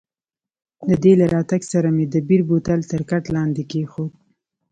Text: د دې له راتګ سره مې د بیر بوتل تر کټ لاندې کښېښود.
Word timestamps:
د 0.89 0.91
دې 1.03 1.13
له 1.21 1.25
راتګ 1.33 1.61
سره 1.73 1.89
مې 1.95 2.05
د 2.13 2.15
بیر 2.27 2.41
بوتل 2.49 2.79
تر 2.91 3.01
کټ 3.09 3.23
لاندې 3.35 3.63
کښېښود. 3.69 4.11